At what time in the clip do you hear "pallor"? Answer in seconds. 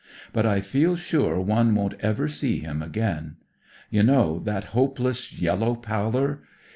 5.75-6.41